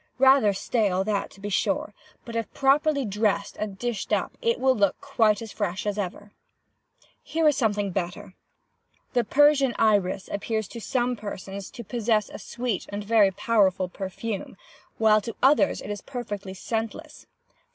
Rather 0.17 0.51
stale 0.51 1.03
that, 1.03 1.29
to 1.29 1.39
be 1.39 1.49
sure, 1.49 1.93
but, 2.25 2.35
if 2.35 2.51
properly 2.55 3.05
dressed 3.05 3.55
and 3.57 3.77
dished 3.77 4.11
up, 4.11 4.35
will 4.57 4.75
look 4.75 4.99
quite 4.99 5.43
as 5.43 5.51
fresh 5.51 5.85
as 5.85 5.95
ever. 5.95 6.31
"Here 7.21 7.47
is 7.47 7.55
something 7.55 7.91
better. 7.91 8.33
'The 9.13 9.25
Persian 9.25 9.75
Iris 9.77 10.27
appears 10.31 10.67
to 10.69 10.81
some 10.81 11.15
persons 11.15 11.69
to 11.69 11.83
possess 11.83 12.31
a 12.31 12.39
sweet 12.39 12.87
and 12.89 13.03
very 13.03 13.29
powerful 13.29 13.87
perfume, 13.89 14.57
while 14.97 15.21
to 15.21 15.35
others 15.43 15.81
it 15.81 15.91
is 15.91 16.01
perfectly 16.01 16.55
scentless. 16.55 17.27